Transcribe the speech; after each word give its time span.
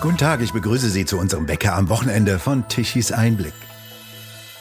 Guten 0.00 0.16
Tag, 0.16 0.40
ich 0.40 0.54
begrüße 0.54 0.88
Sie 0.88 1.04
zu 1.04 1.18
unserem 1.18 1.46
Wecker 1.46 1.74
am 1.74 1.90
Wochenende 1.90 2.38
von 2.38 2.66
Tichys 2.68 3.12
Einblick. 3.12 3.52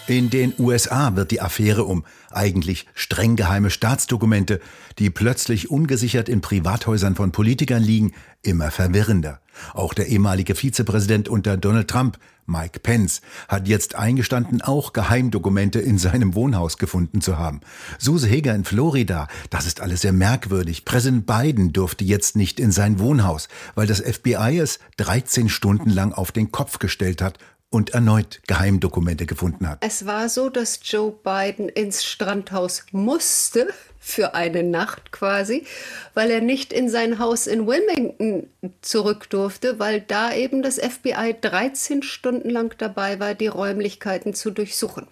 In 0.05 0.29
den 0.29 0.53
USA 0.59 1.15
wird 1.15 1.31
die 1.31 1.39
Affäre 1.39 1.85
um 1.85 2.03
eigentlich 2.29 2.87
streng 2.93 3.37
geheime 3.37 3.69
Staatsdokumente, 3.69 4.59
die 4.97 5.09
plötzlich 5.09 5.71
ungesichert 5.71 6.27
in 6.27 6.41
Privathäusern 6.41 7.15
von 7.15 7.31
Politikern 7.31 7.81
liegen, 7.81 8.11
immer 8.41 8.69
verwirrender. 8.69 9.39
Auch 9.73 9.93
der 9.93 10.07
ehemalige 10.07 10.55
Vizepräsident 10.55 11.29
unter 11.29 11.55
Donald 11.55 11.87
Trump, 11.87 12.19
Mike 12.49 12.79
Pence, 12.79 13.21
hat 13.47 13.67
jetzt 13.67 13.95
eingestanden, 13.95 14.61
auch 14.61 14.91
Geheimdokumente 14.91 15.79
in 15.79 15.97
seinem 15.97 16.35
Wohnhaus 16.35 16.77
gefunden 16.77 17.21
zu 17.21 17.37
haben. 17.37 17.61
Suse 17.97 18.27
Heger 18.27 18.55
in 18.55 18.65
Florida, 18.65 19.27
das 19.49 19.65
ist 19.65 19.79
alles 19.79 20.01
sehr 20.01 20.13
merkwürdig. 20.13 20.83
Präsident 20.83 21.25
Biden 21.25 21.71
durfte 21.71 22.03
jetzt 22.03 22.35
nicht 22.35 22.59
in 22.59 22.71
sein 22.71 22.99
Wohnhaus, 22.99 23.47
weil 23.75 23.87
das 23.87 24.01
FBI 24.01 24.59
es 24.59 24.79
13 24.97 25.47
Stunden 25.47 25.89
lang 25.89 26.11
auf 26.11 26.31
den 26.31 26.51
Kopf 26.51 26.79
gestellt 26.79 27.21
hat 27.21 27.39
und 27.69 27.91
erneut 27.91 28.41
Geheimdokumente 28.47 29.25
gefunden 29.25 29.67
hat. 29.67 29.79
Es 29.81 30.05
war 30.05 30.29
so, 30.29 30.49
dass 30.49 30.79
Joe 30.83 31.11
Biden 31.11 31.69
ins 31.69 32.03
Strandhaus 32.03 32.85
musste 32.91 33.67
für 33.99 34.33
eine 34.33 34.63
Nacht 34.63 35.11
quasi, 35.11 35.65
weil 36.13 36.31
er 36.31 36.41
nicht 36.41 36.73
in 36.73 36.89
sein 36.89 37.19
Haus 37.19 37.45
in 37.45 37.67
Wilmington 37.67 38.49
zurück 38.81 39.29
durfte, 39.29 39.77
weil 39.77 40.01
da 40.01 40.33
eben 40.33 40.63
das 40.63 40.79
FBI 40.79 41.35
13 41.39 42.01
Stunden 42.01 42.49
lang 42.49 42.73
dabei 42.79 43.19
war, 43.19 43.35
die 43.35 43.47
Räumlichkeiten 43.47 44.33
zu 44.33 44.49
durchsuchen. 44.49 45.07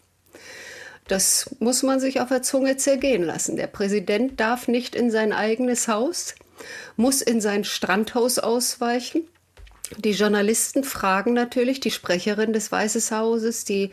Das 1.07 1.55
muss 1.59 1.83
man 1.83 1.99
sich 1.99 2.19
auf 2.19 2.29
der 2.29 2.41
Zunge 2.41 2.77
zergehen 2.77 3.23
lassen. 3.23 3.55
Der 3.55 3.67
Präsident 3.67 4.39
darf 4.39 4.67
nicht 4.67 4.95
in 4.95 5.11
sein 5.11 5.31
eigenes 5.31 5.87
Haus, 5.87 6.35
muss 6.95 7.21
in 7.21 7.39
sein 7.39 7.63
Strandhaus 7.63 8.39
ausweichen 8.39 9.21
die 9.97 10.11
Journalisten 10.11 10.83
fragen 10.83 11.33
natürlich 11.33 11.79
die 11.79 11.91
Sprecherin 11.91 12.53
des 12.53 12.71
Weißen 12.71 13.17
Hauses, 13.17 13.65
die 13.65 13.91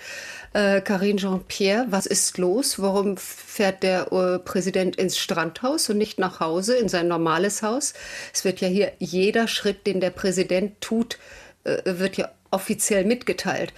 äh, 0.53 0.81
Karine 0.81 1.19
Jean-Pierre, 1.19 1.87
was 1.91 2.06
ist 2.06 2.39
los? 2.39 2.81
Warum 2.81 3.17
fährt 3.17 3.83
der 3.83 4.12
äh, 4.12 4.39
Präsident 4.39 4.97
ins 4.97 5.19
Strandhaus 5.19 5.89
und 5.91 5.98
nicht 5.98 6.19
nach 6.19 6.41
Hause, 6.41 6.77
in 6.77 6.89
sein 6.89 7.09
normales 7.09 7.62
Haus? 7.62 7.95
Es 8.33 8.45
wird 8.45 8.61
ja 8.61 8.69
hier 8.69 8.92
jeder 8.98 9.47
Schritt, 9.47 9.87
den 9.87 10.00
der 10.00 10.11
Präsident 10.11 10.81
tut, 10.81 11.19
äh, 11.65 11.78
wird 11.84 12.17
ja 12.17 12.31
offiziell 12.50 13.05
mitgeteilt. 13.05 13.72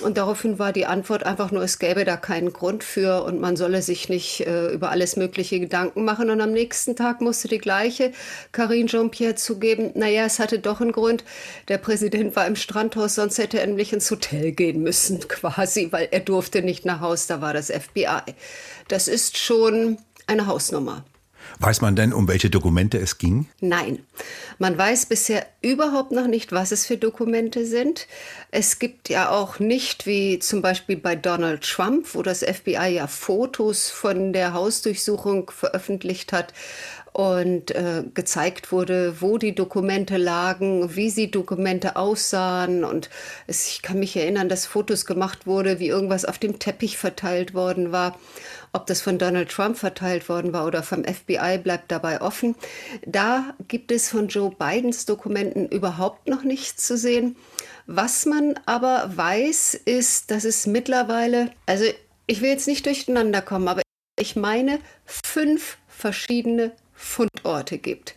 Und 0.00 0.16
daraufhin 0.16 0.60
war 0.60 0.72
die 0.72 0.86
Antwort 0.86 1.24
einfach 1.24 1.50
nur, 1.50 1.62
es 1.64 1.80
gäbe 1.80 2.04
da 2.04 2.16
keinen 2.16 2.52
Grund 2.52 2.84
für 2.84 3.24
und 3.24 3.40
man 3.40 3.56
solle 3.56 3.82
sich 3.82 4.08
nicht 4.08 4.46
äh, 4.46 4.68
über 4.68 4.90
alles 4.90 5.16
mögliche 5.16 5.58
Gedanken 5.58 6.04
machen. 6.04 6.30
Und 6.30 6.40
am 6.40 6.52
nächsten 6.52 6.94
Tag 6.94 7.20
musste 7.20 7.48
die 7.48 7.58
gleiche 7.58 8.12
Karine 8.52 8.88
Jean-Pierre 8.88 9.34
zugeben, 9.34 9.90
naja, 9.94 10.24
es 10.24 10.38
hatte 10.38 10.60
doch 10.60 10.80
einen 10.80 10.92
Grund. 10.92 11.24
Der 11.66 11.78
Präsident 11.78 12.36
war 12.36 12.46
im 12.46 12.54
Strandhaus, 12.54 13.16
sonst 13.16 13.38
hätte 13.38 13.58
er 13.58 13.66
nämlich 13.66 13.92
ins 13.92 14.08
Hotel 14.10 14.52
gehen 14.52 14.82
müssen, 14.82 15.18
quasi, 15.28 15.88
weil 15.90 16.08
er 16.12 16.20
durfte 16.20 16.62
nicht 16.62 16.84
nach 16.84 17.00
Haus, 17.00 17.26
da 17.26 17.40
war 17.40 17.52
das 17.52 17.66
FBI. 17.66 18.34
Das 18.86 19.08
ist 19.08 19.36
schon 19.36 19.98
eine 20.28 20.46
Hausnummer. 20.46 21.04
Weiß 21.58 21.80
man 21.80 21.96
denn, 21.96 22.12
um 22.12 22.28
welche 22.28 22.50
Dokumente 22.50 22.98
es 22.98 23.18
ging? 23.18 23.48
Nein, 23.60 24.00
man 24.58 24.76
weiß 24.78 25.06
bisher 25.06 25.46
überhaupt 25.60 26.12
noch 26.12 26.26
nicht, 26.26 26.52
was 26.52 26.72
es 26.72 26.86
für 26.86 26.96
Dokumente 26.96 27.66
sind. 27.66 28.06
Es 28.50 28.78
gibt 28.78 29.08
ja 29.08 29.30
auch 29.30 29.58
nicht, 29.58 30.06
wie 30.06 30.38
zum 30.38 30.62
Beispiel 30.62 30.96
bei 30.96 31.16
Donald 31.16 31.62
Trump, 31.62 32.14
wo 32.14 32.22
das 32.22 32.44
FBI 32.44 32.88
ja 32.88 33.06
Fotos 33.06 33.90
von 33.90 34.32
der 34.32 34.52
Hausdurchsuchung 34.52 35.50
veröffentlicht 35.50 36.32
hat, 36.32 36.52
und 37.18 37.72
äh, 37.72 38.04
gezeigt 38.14 38.70
wurde, 38.70 39.20
wo 39.20 39.38
die 39.38 39.52
Dokumente 39.52 40.18
lagen, 40.18 40.94
wie 40.94 41.10
sie 41.10 41.32
Dokumente 41.32 41.96
aussahen. 41.96 42.84
Und 42.84 43.10
es, 43.48 43.66
ich 43.66 43.82
kann 43.82 43.98
mich 43.98 44.16
erinnern, 44.16 44.48
dass 44.48 44.66
Fotos 44.66 45.04
gemacht 45.04 45.44
wurde, 45.44 45.80
wie 45.80 45.88
irgendwas 45.88 46.24
auf 46.24 46.38
dem 46.38 46.60
Teppich 46.60 46.96
verteilt 46.96 47.54
worden 47.54 47.90
war. 47.90 48.16
Ob 48.72 48.86
das 48.86 49.00
von 49.00 49.18
Donald 49.18 49.48
Trump 49.48 49.76
verteilt 49.76 50.28
worden 50.28 50.52
war 50.52 50.64
oder 50.64 50.84
vom 50.84 51.02
FBI, 51.02 51.58
bleibt 51.60 51.90
dabei 51.90 52.20
offen. 52.20 52.54
Da 53.04 53.52
gibt 53.66 53.90
es 53.90 54.10
von 54.10 54.28
Joe 54.28 54.52
Bidens 54.56 55.04
Dokumenten 55.04 55.66
überhaupt 55.66 56.28
noch 56.28 56.44
nichts 56.44 56.86
zu 56.86 56.96
sehen. 56.96 57.34
Was 57.88 58.26
man 58.26 58.60
aber 58.64 59.10
weiß, 59.16 59.74
ist, 59.74 60.30
dass 60.30 60.44
es 60.44 60.68
mittlerweile, 60.68 61.50
also 61.66 61.84
ich 62.28 62.42
will 62.42 62.50
jetzt 62.50 62.68
nicht 62.68 62.86
durcheinander 62.86 63.42
kommen, 63.42 63.66
aber 63.66 63.82
ich 64.16 64.36
meine 64.36 64.78
fünf 65.04 65.78
verschiedene 65.88 66.70
Fundorte 66.98 67.78
gibt. 67.78 68.16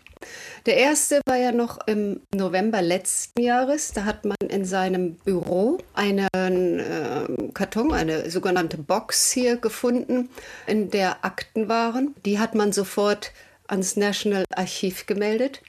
Der 0.66 0.78
erste 0.78 1.22
war 1.26 1.38
ja 1.38 1.52
noch 1.52 1.80
im 1.88 2.22
November 2.34 2.82
letzten 2.82 3.42
Jahres. 3.42 3.94
Da 3.94 4.06
hat 4.06 4.26
man 4.26 4.38
in 4.50 4.66
seinem 4.66 5.16
Büro 5.16 5.80
einen 5.94 6.80
äh, 6.80 7.50
Karton, 7.54 7.94
eine 7.94 8.30
sogenannte 8.30 8.78
Box 8.78 9.32
hier 9.32 9.58
gefunden, 9.58 10.30
in 10.68 10.92
der 10.92 11.24
Akten 11.26 11.68
waren. 11.68 12.16
Die 12.26 12.40
hat 12.40 12.54
man 12.54 12.72
sofort 12.74 13.32
ans 13.68 13.96
National 13.96 14.46
Archiv 14.56 15.06
gemeldet. 15.06 15.62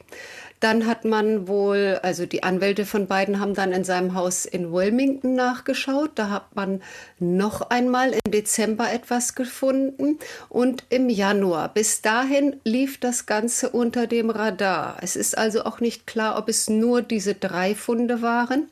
Dann 0.62 0.86
hat 0.86 1.04
man 1.04 1.48
wohl, 1.48 1.98
also 2.04 2.24
die 2.24 2.44
Anwälte 2.44 2.86
von 2.86 3.08
beiden 3.08 3.40
haben 3.40 3.52
dann 3.52 3.72
in 3.72 3.82
seinem 3.82 4.14
Haus 4.14 4.44
in 4.44 4.72
Wilmington 4.72 5.34
nachgeschaut. 5.34 6.12
Da 6.14 6.30
hat 6.30 6.54
man 6.54 6.80
noch 7.18 7.62
einmal 7.70 8.12
im 8.12 8.30
Dezember 8.30 8.92
etwas 8.92 9.34
gefunden 9.34 10.20
und 10.48 10.84
im 10.88 11.08
Januar. 11.08 11.68
Bis 11.74 12.00
dahin 12.00 12.60
lief 12.62 13.00
das 13.00 13.26
Ganze 13.26 13.70
unter 13.70 14.06
dem 14.06 14.30
Radar. 14.30 14.98
Es 15.00 15.16
ist 15.16 15.36
also 15.36 15.64
auch 15.64 15.80
nicht 15.80 16.06
klar, 16.06 16.38
ob 16.38 16.48
es 16.48 16.70
nur 16.70 17.02
diese 17.02 17.34
drei 17.34 17.74
Funde 17.74 18.22
waren 18.22 18.68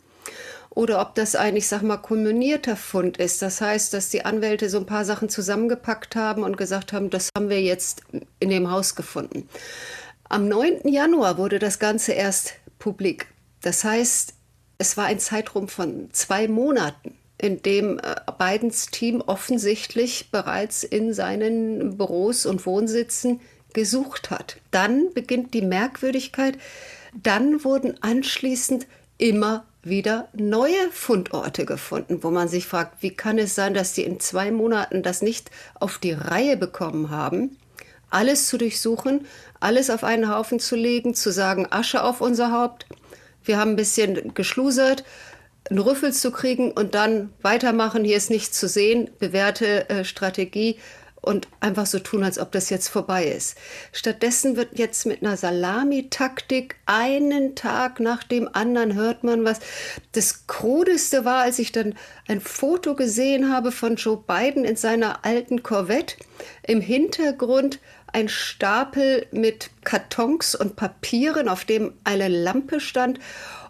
oder 0.70 1.00
ob 1.00 1.16
das 1.16 1.34
ein, 1.34 1.56
ich 1.56 1.66
sag 1.66 1.82
mal, 1.82 1.96
kulminierter 1.96 2.76
Fund 2.76 3.16
ist. 3.16 3.42
Das 3.42 3.60
heißt, 3.60 3.92
dass 3.94 4.10
die 4.10 4.24
Anwälte 4.24 4.70
so 4.70 4.78
ein 4.78 4.86
paar 4.86 5.04
Sachen 5.04 5.28
zusammengepackt 5.28 6.14
haben 6.14 6.44
und 6.44 6.56
gesagt 6.56 6.92
haben, 6.92 7.10
das 7.10 7.30
haben 7.36 7.50
wir 7.50 7.60
jetzt 7.60 8.02
in 8.38 8.50
dem 8.50 8.70
Haus 8.70 8.94
gefunden. 8.94 9.48
Am 10.32 10.46
9. 10.46 10.82
Januar 10.86 11.38
wurde 11.38 11.58
das 11.58 11.80
Ganze 11.80 12.12
erst 12.12 12.54
publik. 12.78 13.26
Das 13.62 13.82
heißt, 13.82 14.34
es 14.78 14.96
war 14.96 15.06
ein 15.06 15.18
Zeitraum 15.18 15.66
von 15.66 16.08
zwei 16.12 16.46
Monaten, 16.46 17.16
in 17.36 17.62
dem 17.62 17.98
äh, 17.98 18.14
Bidens 18.38 18.86
Team 18.92 19.22
offensichtlich 19.22 20.30
bereits 20.30 20.84
in 20.84 21.12
seinen 21.14 21.96
Büros 21.96 22.46
und 22.46 22.64
Wohnsitzen 22.64 23.40
gesucht 23.72 24.30
hat. 24.30 24.58
Dann 24.70 25.12
beginnt 25.14 25.52
die 25.52 25.62
Merkwürdigkeit. 25.62 26.56
Dann 27.20 27.64
wurden 27.64 28.00
anschließend 28.00 28.86
immer 29.18 29.64
wieder 29.82 30.28
neue 30.32 30.92
Fundorte 30.92 31.66
gefunden, 31.66 32.22
wo 32.22 32.30
man 32.30 32.46
sich 32.46 32.66
fragt, 32.66 33.02
wie 33.02 33.10
kann 33.10 33.36
es 33.36 33.56
sein, 33.56 33.74
dass 33.74 33.94
die 33.94 34.04
in 34.04 34.20
zwei 34.20 34.52
Monaten 34.52 35.02
das 35.02 35.22
nicht 35.22 35.50
auf 35.74 35.98
die 35.98 36.12
Reihe 36.12 36.56
bekommen 36.56 37.10
haben? 37.10 37.56
alles 38.10 38.48
zu 38.48 38.58
durchsuchen, 38.58 39.26
alles 39.60 39.90
auf 39.90 40.04
einen 40.04 40.34
Haufen 40.34 40.58
zu 40.58 40.76
legen, 40.76 41.14
zu 41.14 41.30
sagen, 41.30 41.66
Asche 41.70 42.02
auf 42.02 42.20
unser 42.20 42.52
Haupt. 42.52 42.86
Wir 43.44 43.58
haben 43.58 43.72
ein 43.72 43.76
bisschen 43.76 44.34
geschlusert, 44.34 45.04
einen 45.68 45.78
Rüffel 45.78 46.12
zu 46.12 46.32
kriegen 46.32 46.72
und 46.72 46.94
dann 46.94 47.32
weitermachen, 47.42 48.04
hier 48.04 48.16
ist 48.16 48.30
nichts 48.30 48.58
zu 48.58 48.68
sehen, 48.68 49.10
bewährte 49.18 49.88
äh, 49.88 50.04
Strategie 50.04 50.78
und 51.22 51.48
einfach 51.60 51.86
so 51.86 51.98
tun, 51.98 52.24
als 52.24 52.38
ob 52.38 52.50
das 52.52 52.70
jetzt 52.70 52.88
vorbei 52.88 53.26
ist. 53.26 53.56
Stattdessen 53.92 54.56
wird 54.56 54.78
jetzt 54.78 55.04
mit 55.06 55.22
einer 55.22 55.36
Salamitaktik 55.36 56.76
einen 56.86 57.54
Tag 57.54 58.00
nach 58.00 58.24
dem 58.24 58.48
anderen 58.52 58.94
hört 58.94 59.22
man 59.22 59.44
was. 59.44 59.60
Das 60.12 60.46
Krudeste 60.46 61.24
war, 61.24 61.42
als 61.42 61.58
ich 61.58 61.72
dann 61.72 61.94
ein 62.26 62.40
Foto 62.40 62.94
gesehen 62.94 63.52
habe 63.52 63.70
von 63.70 63.96
Joe 63.96 64.22
Biden 64.26 64.64
in 64.64 64.76
seiner 64.76 65.24
alten 65.24 65.62
Corvette. 65.62 66.16
Im 66.66 66.80
Hintergrund 66.80 67.80
ein 68.12 68.28
Stapel 68.28 69.26
mit 69.30 69.70
Kartons 69.84 70.54
und 70.54 70.76
Papieren, 70.76 71.48
auf 71.48 71.64
dem 71.64 71.92
eine 72.04 72.28
Lampe 72.28 72.80
stand. 72.80 73.18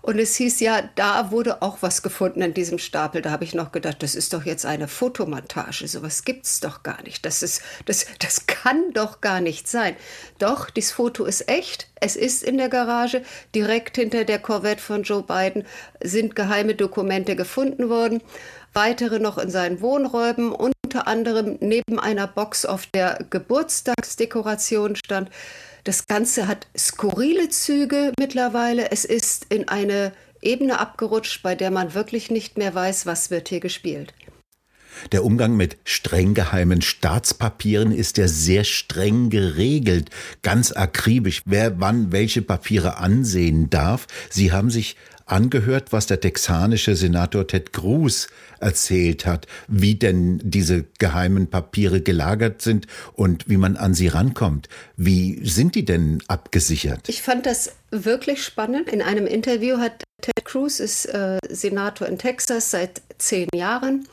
Und 0.02 0.18
es 0.18 0.36
hieß 0.36 0.60
ja, 0.60 0.88
da 0.94 1.30
wurde 1.30 1.60
auch 1.60 1.78
was 1.82 2.02
gefunden 2.02 2.40
in 2.40 2.54
diesem 2.54 2.78
Stapel. 2.78 3.20
Da 3.20 3.30
habe 3.30 3.44
ich 3.44 3.54
noch 3.54 3.70
gedacht, 3.70 4.02
das 4.02 4.14
ist 4.14 4.32
doch 4.32 4.46
jetzt 4.46 4.64
eine 4.64 4.88
Fotomontage. 4.88 5.86
Sowas 5.86 6.24
gibt 6.24 6.46
es 6.46 6.60
doch 6.60 6.82
gar 6.82 7.02
nicht. 7.02 7.26
Das, 7.26 7.42
ist, 7.42 7.60
das, 7.84 8.06
das 8.18 8.46
kann 8.46 8.92
doch 8.94 9.20
gar 9.20 9.42
nicht 9.42 9.68
sein. 9.68 9.94
Doch, 10.38 10.70
dieses 10.70 10.92
Foto 10.92 11.26
ist 11.26 11.48
echt. 11.50 11.88
Es 11.96 12.16
ist 12.16 12.42
in 12.42 12.56
der 12.56 12.70
Garage. 12.70 13.22
Direkt 13.54 13.96
hinter 13.96 14.24
der 14.24 14.38
Corvette 14.38 14.82
von 14.82 15.02
Joe 15.02 15.22
Biden 15.22 15.66
sind 16.02 16.34
geheime 16.34 16.74
Dokumente 16.74 17.36
gefunden 17.36 17.90
worden. 17.90 18.22
Weitere 18.72 19.18
noch 19.18 19.38
in 19.38 19.50
seinen 19.50 19.80
Wohnräumen 19.80 20.52
unter 20.52 21.06
anderem 21.06 21.58
neben 21.60 21.98
einer 21.98 22.26
Box, 22.26 22.64
auf 22.64 22.86
der 22.86 23.24
Geburtstagsdekoration 23.30 24.96
stand. 24.96 25.30
Das 25.84 26.06
Ganze 26.06 26.46
hat 26.46 26.66
skurrile 26.76 27.48
Züge 27.48 28.12
mittlerweile. 28.18 28.90
Es 28.90 29.04
ist 29.04 29.46
in 29.48 29.68
eine 29.68 30.12
Ebene 30.42 30.78
abgerutscht, 30.78 31.42
bei 31.42 31.54
der 31.54 31.70
man 31.70 31.94
wirklich 31.94 32.30
nicht 32.30 32.58
mehr 32.58 32.74
weiß, 32.74 33.06
was 33.06 33.30
wird 33.30 33.48
hier 33.48 33.60
gespielt. 33.60 34.14
Der 35.12 35.24
Umgang 35.24 35.56
mit 35.56 35.78
streng 35.84 36.34
geheimen 36.34 36.82
Staatspapieren 36.82 37.92
ist 37.92 38.18
ja 38.18 38.28
sehr 38.28 38.64
streng 38.64 39.30
geregelt, 39.30 40.10
ganz 40.42 40.72
akribisch, 40.72 41.42
wer 41.44 41.80
wann 41.80 42.12
welche 42.12 42.42
Papiere 42.42 42.98
ansehen 42.98 43.70
darf. 43.70 44.06
Sie 44.28 44.52
haben 44.52 44.70
sich 44.70 44.96
angehört, 45.30 45.92
was 45.92 46.06
der 46.06 46.20
texanische 46.20 46.96
Senator 46.96 47.46
Ted 47.46 47.72
Cruz 47.72 48.28
erzählt 48.58 49.26
hat, 49.26 49.46
wie 49.68 49.94
denn 49.94 50.40
diese 50.42 50.84
geheimen 50.98 51.48
Papiere 51.48 52.00
gelagert 52.00 52.62
sind 52.62 52.86
und 53.14 53.48
wie 53.48 53.56
man 53.56 53.76
an 53.76 53.94
sie 53.94 54.08
rankommt. 54.08 54.68
Wie 54.96 55.40
sind 55.46 55.74
die 55.74 55.84
denn 55.84 56.22
abgesichert? 56.28 57.08
Ich 57.08 57.22
fand 57.22 57.46
das 57.46 57.72
wirklich 57.90 58.42
spannend. 58.44 58.88
In 58.88 59.02
einem 59.02 59.26
Interview 59.26 59.78
hat 59.78 60.04
Ted 60.20 60.44
Cruz, 60.44 60.80
ist 60.80 61.06
äh, 61.06 61.38
Senator 61.48 62.06
in 62.06 62.18
Texas 62.18 62.70
seit 62.70 63.00
zehn 63.18 63.48
Jahren, 63.54 64.06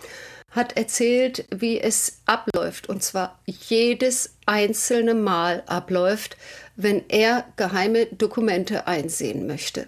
hat 0.52 0.78
erzählt, 0.78 1.46
wie 1.54 1.80
es 1.80 2.19
abläuft. 2.25 2.88
Und 2.88 3.04
zwar 3.04 3.40
jedes 3.46 4.36
einzelne 4.46 5.14
Mal 5.14 5.64
abläuft, 5.68 6.38
wenn 6.75 7.04
er 7.10 7.46
geheime 7.58 8.06
Dokumente 8.06 8.88
einsehen 8.88 9.48
möchte. 9.48 9.88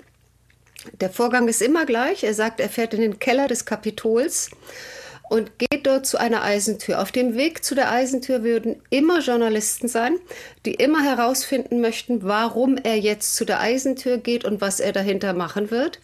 Der 1.00 1.10
Vorgang 1.10 1.48
ist 1.48 1.62
immer 1.62 1.86
gleich. 1.86 2.24
Er 2.24 2.34
sagt, 2.34 2.60
er 2.60 2.70
fährt 2.70 2.94
in 2.94 3.02
den 3.02 3.20
Keller 3.20 3.48
des 3.48 3.66
Kapitols 3.66 4.50
und 5.30 5.60
geht 5.60 5.86
dort 5.86 6.06
zu 6.06 6.18
einer 6.18 6.44
Eisentür. 6.44 7.00
Auf 7.00 7.12
dem 7.12 7.36
Weg 7.36 7.64
zu 7.64 7.76
der 7.76 7.92
Eisentür 7.92 8.44
würden 8.44 8.82
immer 8.90 9.20
Journalisten 9.20 9.88
sein, 9.88 10.18
die 10.66 10.74
immer 10.74 11.04
herausfinden 11.04 11.82
möchten, 11.82 12.24
warum 12.24 12.78
er 12.78 12.98
jetzt 12.98 13.36
zu 13.36 13.46
der 13.46 13.60
Eisentür 13.60 14.18
geht 14.18 14.44
und 14.44 14.60
was 14.60 14.80
er 14.80 14.92
dahinter 14.92 15.34
machen 15.34 15.72
wird. 15.72 16.00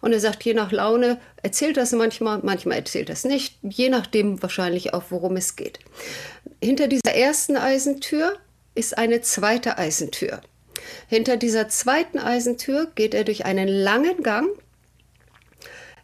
Und 0.00 0.12
er 0.12 0.20
sagt, 0.20 0.42
je 0.44 0.54
nach 0.54 0.72
Laune 0.72 1.20
erzählt 1.42 1.76
das 1.76 1.92
manchmal, 1.92 2.40
manchmal 2.42 2.78
erzählt 2.78 3.10
das 3.10 3.24
nicht, 3.24 3.58
je 3.62 3.90
nachdem 3.90 4.42
wahrscheinlich 4.42 4.94
auch, 4.94 5.04
worum 5.10 5.36
es 5.36 5.56
geht. 5.56 5.78
Hinter 6.62 6.88
dieser 6.88 7.14
ersten 7.14 7.56
Eisentür 7.56 8.38
ist 8.74 8.96
eine 8.96 9.20
zweite 9.20 9.76
Eisentür. 9.76 10.40
Hinter 11.08 11.36
dieser 11.36 11.68
zweiten 11.68 12.18
Eisentür 12.18 12.90
geht 12.94 13.14
er 13.14 13.24
durch 13.24 13.44
einen 13.44 13.68
langen 13.68 14.22
Gang, 14.22 14.48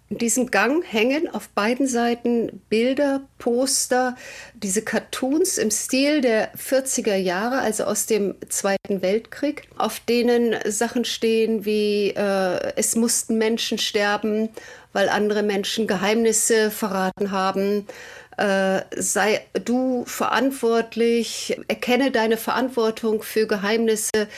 in 0.09 0.19
diesem 0.19 0.53
Gang 0.53 0.85
hängen 0.85 1.29
auf 1.35 1.49
beiden 1.49 1.89
Seiten 1.89 2.63
Bilder, 2.69 3.23
Poster, 3.39 4.15
diese 4.55 4.83
Cartoons 4.83 5.59
im 5.59 5.73
Stil 5.73 6.21
der 6.21 6.55
40er 6.55 7.17
Jahre, 7.17 7.59
also 7.59 7.85
aus 7.85 8.07
dem 8.07 8.37
Zweiten 8.49 9.03
Weltkrieg, 9.03 9.65
auf 9.77 9.99
denen 9.99 10.55
Sachen 10.65 11.05
stehen 11.05 11.65
wie 11.65 12.11
äh, 12.11 12.73
es 12.77 12.95
mussten 12.95 13.37
Menschen 13.37 13.79
sterben, 13.79 14.51
weil 14.93 15.09
andere 15.09 15.43
Menschen 15.43 15.89
Geheimnisse 15.89 16.71
verraten 16.71 17.33
haben. 17.33 17.89
Äh, 18.37 18.83
sei 18.95 19.45
du 19.65 20.05
verantwortlich, 20.05 21.59
erkenne 21.67 22.13
deine 22.13 22.37
Verantwortung 22.37 23.23
für 23.23 23.49
Geheimnisse 23.49 24.29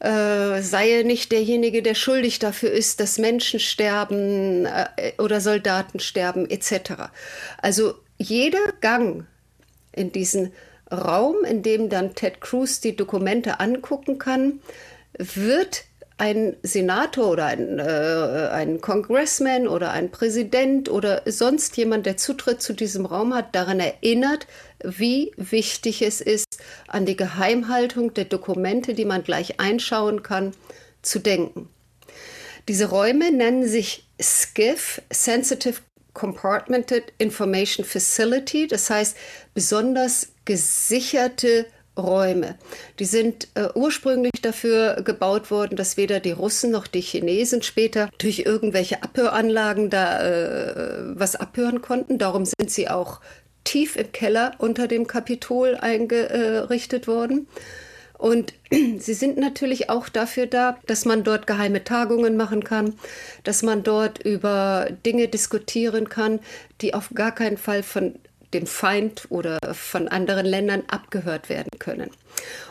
äh, 0.00 0.62
sei 0.62 1.02
nicht 1.04 1.32
derjenige, 1.32 1.82
der 1.82 1.94
schuldig 1.94 2.38
dafür 2.38 2.70
ist, 2.70 3.00
dass 3.00 3.18
Menschen 3.18 3.58
sterben 3.58 4.66
äh, 4.66 5.12
oder 5.18 5.40
Soldaten 5.40 5.98
sterben 5.98 6.48
etc. 6.48 7.10
Also 7.60 7.94
jeder 8.16 8.72
Gang 8.80 9.26
in 9.92 10.12
diesen 10.12 10.52
Raum, 10.90 11.44
in 11.44 11.62
dem 11.62 11.88
dann 11.88 12.14
Ted 12.14 12.40
Cruz 12.40 12.80
die 12.80 12.96
Dokumente 12.96 13.60
angucken 13.60 14.18
kann, 14.18 14.60
wird 15.18 15.84
ein 16.18 16.56
Senator 16.64 17.30
oder 17.30 17.46
ein, 17.46 17.78
äh, 17.78 18.48
ein 18.52 18.80
Congressman 18.80 19.68
oder 19.68 19.92
ein 19.92 20.10
Präsident 20.10 20.88
oder 20.88 21.22
sonst 21.26 21.76
jemand, 21.76 22.06
der 22.06 22.16
Zutritt 22.16 22.60
zu 22.60 22.72
diesem 22.72 23.06
Raum 23.06 23.34
hat, 23.34 23.54
daran 23.54 23.78
erinnert, 23.78 24.46
wie 24.82 25.32
wichtig 25.36 26.02
es 26.02 26.20
ist, 26.20 26.58
an 26.88 27.06
die 27.06 27.16
Geheimhaltung 27.16 28.14
der 28.14 28.24
Dokumente, 28.24 28.94
die 28.94 29.04
man 29.04 29.22
gleich 29.22 29.60
einschauen 29.60 30.24
kann, 30.24 30.52
zu 31.02 31.20
denken. 31.20 31.68
Diese 32.66 32.86
Räume 32.86 33.30
nennen 33.32 33.66
sich 33.66 34.06
SCIF, 34.20 35.00
Sensitive 35.10 35.80
Compartmented 36.14 37.12
Information 37.18 37.86
Facility, 37.86 38.66
das 38.66 38.90
heißt 38.90 39.16
besonders 39.54 40.32
gesicherte 40.44 41.66
Räume. 41.98 42.56
Die 42.98 43.04
sind 43.04 43.48
äh, 43.54 43.68
ursprünglich 43.74 44.40
dafür 44.42 45.02
gebaut 45.02 45.50
worden, 45.50 45.76
dass 45.76 45.96
weder 45.96 46.20
die 46.20 46.32
Russen 46.32 46.70
noch 46.70 46.86
die 46.86 47.00
Chinesen 47.00 47.62
später 47.62 48.08
durch 48.18 48.40
irgendwelche 48.40 49.02
Abhöranlagen 49.02 49.90
da 49.90 50.22
äh, 50.22 51.18
was 51.18 51.36
abhören 51.36 51.82
konnten. 51.82 52.18
Darum 52.18 52.44
sind 52.44 52.70
sie 52.70 52.88
auch 52.88 53.20
tief 53.64 53.96
im 53.96 54.12
Keller 54.12 54.52
unter 54.58 54.88
dem 54.88 55.06
Kapitol 55.06 55.76
eingerichtet 55.76 57.06
worden. 57.06 57.46
Und 58.18 58.52
sie 58.70 59.14
sind 59.14 59.38
natürlich 59.38 59.88
auch 59.88 60.08
dafür 60.08 60.46
da, 60.46 60.78
dass 60.86 61.04
man 61.04 61.24
dort 61.24 61.46
geheime 61.46 61.84
Tagungen 61.84 62.36
machen 62.36 62.64
kann, 62.64 62.94
dass 63.44 63.62
man 63.62 63.84
dort 63.84 64.24
über 64.24 64.88
Dinge 65.06 65.28
diskutieren 65.28 66.08
kann, 66.08 66.40
die 66.80 66.94
auf 66.94 67.10
gar 67.14 67.34
keinen 67.34 67.56
Fall 67.56 67.82
von 67.82 68.16
dem 68.54 68.66
Feind 68.66 69.26
oder 69.30 69.58
von 69.72 70.08
anderen 70.08 70.46
Ländern 70.46 70.84
abgehört 70.88 71.48
werden 71.48 71.78
können. 71.78 72.10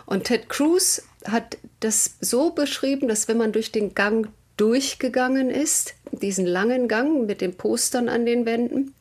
Und 0.05 0.25
Ted 0.25 0.49
Cruz 0.49 1.03
hat 1.25 1.57
das 1.79 2.15
so 2.21 2.51
beschrieben, 2.51 3.07
dass 3.07 3.27
wenn 3.27 3.37
man 3.37 3.51
durch 3.51 3.71
den 3.71 3.93
Gang 3.93 4.29
durchgegangen 4.57 5.49
ist, 5.49 5.93
diesen 6.11 6.45
langen 6.45 6.87
Gang 6.87 7.25
mit 7.27 7.41
den 7.41 7.55
Postern 7.55 8.09
an 8.09 8.25
den 8.25 8.45
Wänden, 8.45 8.93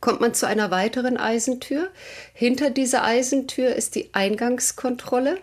kommt 0.00 0.20
man 0.20 0.34
zu 0.34 0.46
einer 0.46 0.70
weiteren 0.70 1.16
Eisentür. 1.16 1.88
Hinter 2.32 2.70
dieser 2.70 3.04
Eisentür 3.04 3.74
ist 3.74 3.94
die 3.94 4.10
Eingangskontrolle. 4.12 5.38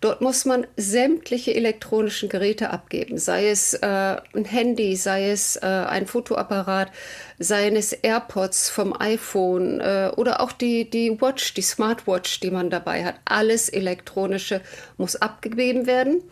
Dort 0.00 0.20
muss 0.20 0.44
man 0.44 0.66
sämtliche 0.76 1.54
elektronischen 1.54 2.28
Geräte 2.28 2.70
abgeben, 2.70 3.18
sei 3.18 3.48
es 3.48 3.74
äh, 3.74 4.16
ein 4.34 4.44
Handy, 4.44 4.94
sei 4.96 5.30
es 5.30 5.56
äh, 5.56 5.66
ein 5.66 6.06
Fotoapparat, 6.06 6.92
seien 7.38 7.76
es 7.76 7.92
AirPods 7.92 8.68
vom 8.70 8.94
iPhone 8.98 9.80
äh, 9.80 10.12
oder 10.16 10.40
auch 10.40 10.52
die, 10.52 10.88
die 10.88 11.20
Watch, 11.20 11.54
die 11.54 11.62
Smartwatch, 11.62 12.40
die 12.40 12.50
man 12.50 12.70
dabei 12.70 13.04
hat. 13.04 13.16
Alles 13.24 13.68
elektronische 13.68 14.60
muss 14.96 15.16
abgegeben 15.16 15.86
werden. 15.86 16.22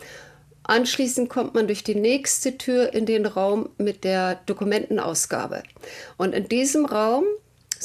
Anschließend 0.66 1.28
kommt 1.28 1.54
man 1.54 1.66
durch 1.66 1.84
die 1.84 1.94
nächste 1.94 2.56
Tür 2.56 2.94
in 2.94 3.04
den 3.04 3.26
Raum 3.26 3.68
mit 3.76 4.02
der 4.02 4.36
Dokumentenausgabe. 4.46 5.62
Und 6.16 6.34
in 6.34 6.48
diesem 6.48 6.86
Raum 6.86 7.24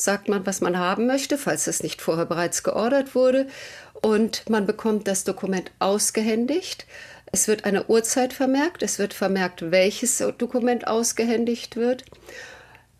sagt 0.03 0.29
man, 0.29 0.45
was 0.45 0.61
man 0.61 0.77
haben 0.77 1.07
möchte, 1.07 1.37
falls 1.37 1.67
es 1.67 1.83
nicht 1.83 2.01
vorher 2.01 2.25
bereits 2.25 2.63
geordert 2.63 3.15
wurde. 3.15 3.47
Und 4.01 4.49
man 4.49 4.65
bekommt 4.65 5.07
das 5.07 5.23
Dokument 5.23 5.71
ausgehändigt. 5.79 6.85
Es 7.31 7.47
wird 7.47 7.65
eine 7.65 7.85
Uhrzeit 7.87 8.33
vermerkt. 8.33 8.81
Es 8.81 8.99
wird 8.99 9.13
vermerkt, 9.13 9.71
welches 9.71 10.23
Dokument 10.37 10.87
ausgehändigt 10.87 11.75
wird. 11.75 12.05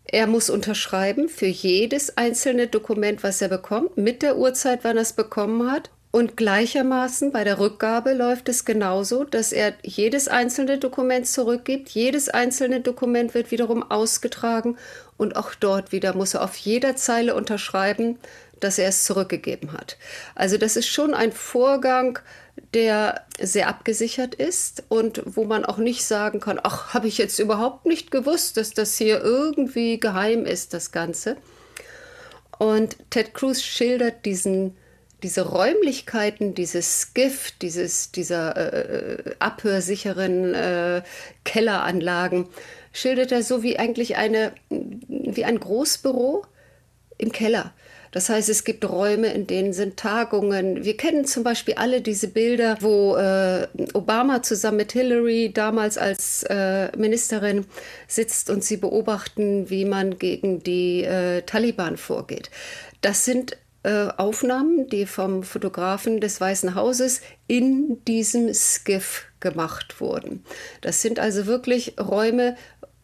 Er 0.04 0.26
muss 0.26 0.50
unterschreiben 0.50 1.28
für 1.28 1.46
jedes 1.46 2.16
einzelne 2.16 2.66
Dokument, 2.66 3.22
was 3.22 3.40
er 3.40 3.48
bekommt, 3.48 3.96
mit 3.96 4.22
der 4.22 4.36
Uhrzeit, 4.36 4.80
wann 4.82 4.96
er 4.96 5.02
es 5.02 5.12
bekommen 5.12 5.70
hat. 5.70 5.90
Und 6.12 6.36
gleichermaßen 6.36 7.30
bei 7.30 7.44
der 7.44 7.60
Rückgabe 7.60 8.14
läuft 8.14 8.48
es 8.48 8.64
genauso, 8.64 9.22
dass 9.22 9.52
er 9.52 9.74
jedes 9.84 10.26
einzelne 10.26 10.78
Dokument 10.78 11.28
zurückgibt. 11.28 11.90
Jedes 11.90 12.28
einzelne 12.28 12.80
Dokument 12.80 13.32
wird 13.34 13.52
wiederum 13.52 13.88
ausgetragen 13.88 14.76
und 15.20 15.36
auch 15.36 15.54
dort 15.54 15.92
wieder 15.92 16.14
muss 16.16 16.32
er 16.32 16.42
auf 16.42 16.56
jeder 16.56 16.96
Zeile 16.96 17.34
unterschreiben, 17.34 18.18
dass 18.58 18.78
er 18.78 18.88
es 18.88 19.04
zurückgegeben 19.04 19.72
hat. 19.74 19.98
Also 20.34 20.56
das 20.56 20.76
ist 20.76 20.88
schon 20.88 21.12
ein 21.12 21.32
Vorgang, 21.32 22.18
der 22.72 23.26
sehr 23.38 23.68
abgesichert 23.68 24.34
ist 24.34 24.82
und 24.88 25.22
wo 25.26 25.44
man 25.44 25.66
auch 25.66 25.76
nicht 25.76 26.04
sagen 26.06 26.40
kann, 26.40 26.58
ach, 26.62 26.94
habe 26.94 27.06
ich 27.06 27.18
jetzt 27.18 27.38
überhaupt 27.38 27.84
nicht 27.84 28.10
gewusst, 28.10 28.56
dass 28.56 28.72
das 28.72 28.96
hier 28.96 29.20
irgendwie 29.20 30.00
geheim 30.00 30.46
ist, 30.46 30.72
das 30.72 30.90
Ganze. 30.90 31.36
Und 32.58 32.96
Ted 33.10 33.34
Cruz 33.34 33.60
schildert 33.60 34.24
diesen 34.24 34.74
diese 35.22 35.42
Räumlichkeiten, 35.42 36.54
dieses 36.54 37.02
Skiff, 37.02 37.52
dieses, 37.60 38.10
dieser 38.10 38.56
äh, 38.56 39.34
abhörsicheren 39.38 40.54
äh, 40.54 41.02
Kelleranlagen, 41.44 42.48
schildert 42.92 43.32
er 43.32 43.42
so 43.42 43.62
wie 43.62 43.78
eigentlich 43.78 44.16
eine, 44.16 44.52
wie 44.68 45.44
ein 45.44 45.60
Großbüro 45.60 46.44
im 47.18 47.32
Keller. 47.32 47.72
Das 48.12 48.28
heißt, 48.28 48.48
es 48.48 48.64
gibt 48.64 48.88
Räume, 48.88 49.28
in 49.28 49.46
denen 49.46 49.72
sind 49.72 49.96
Tagungen. 49.96 50.84
Wir 50.84 50.96
kennen 50.96 51.24
zum 51.26 51.44
Beispiel 51.44 51.74
alle 51.74 52.00
diese 52.00 52.26
Bilder, 52.28 52.78
wo 52.80 53.14
äh, 53.16 53.68
Obama 53.94 54.42
zusammen 54.42 54.78
mit 54.78 54.92
Hillary 54.92 55.52
damals 55.54 55.96
als 55.96 56.42
äh, 56.44 56.94
Ministerin 56.96 57.66
sitzt 58.08 58.50
und 58.50 58.64
sie 58.64 58.78
beobachten, 58.78 59.70
wie 59.70 59.84
man 59.84 60.18
gegen 60.18 60.62
die 60.62 61.04
äh, 61.04 61.42
Taliban 61.42 61.96
vorgeht. 61.96 62.50
Das 63.00 63.24
sind 63.24 63.56
äh, 63.84 64.08
Aufnahmen, 64.16 64.88
die 64.88 65.06
vom 65.06 65.44
Fotografen 65.44 66.20
des 66.20 66.40
Weißen 66.40 66.74
Hauses 66.74 67.20
in 67.46 68.04
diesem 68.06 68.52
Skiff 68.52 69.26
gemacht 69.38 70.00
wurden. 70.00 70.44
Das 70.80 71.00
sind 71.00 71.18
also 71.18 71.46
wirklich 71.46 71.94
Räume, 71.98 72.56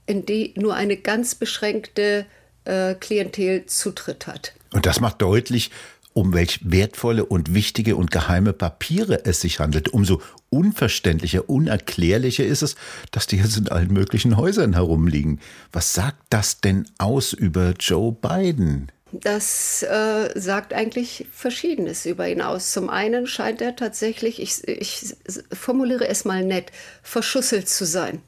in 0.07 0.25
die 0.25 0.55
nur 0.57 0.75
eine 0.75 0.97
ganz 0.97 1.35
beschränkte 1.35 2.27
äh, 2.65 2.95
Klientel 2.95 3.67
Zutritt 3.67 4.27
hat. 4.27 4.55
Und 4.73 4.87
das 4.87 5.01
macht 5.01 5.23
deutlich, 5.23 5.71
um 6.13 6.33
welch 6.33 6.61
wertvolle 6.63 7.27
und 7.27 7.53
wichtige 7.53 7.95
und 7.95 8.11
geheime 8.11 8.55
Papiere 8.55 9.27
es 9.27 9.43
sich 9.43 9.61
handelt. 9.61 9.91
Umso 9.91 10.23
unverständlicher, 10.49 11.51
unerklärlicher 11.51 12.45
ist 12.45 12.63
es, 12.63 12.75
dass 13.11 13.27
die 13.27 13.37
jetzt 13.37 13.59
in 13.59 13.69
allen 13.69 13.93
möglichen 13.93 14.37
Häusern 14.37 14.73
herumliegen. 14.73 15.41
Was 15.73 15.93
sagt 15.93 16.19
das 16.31 16.63
denn 16.63 16.89
aus 16.97 17.35
über 17.35 17.75
Joe 17.79 18.13
Biden? 18.13 18.91
Das 19.13 19.83
äh, 19.83 20.31
sagt 20.35 20.73
eigentlich 20.73 21.27
Verschiedenes 21.31 22.07
über 22.07 22.29
ihn 22.29 22.41
aus. 22.41 22.73
Zum 22.73 22.89
einen 22.89 23.27
scheint 23.27 23.61
er 23.61 23.77
tatsächlich, 23.77 24.41
ich, 24.41 24.67
ich 24.67 25.15
formuliere 25.53 26.09
es 26.09 26.25
mal 26.25 26.45
nett, 26.45 26.73
verschusselt 27.03 27.69
zu 27.69 27.85
sein 27.85 28.23